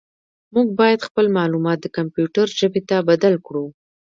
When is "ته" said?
2.89-2.97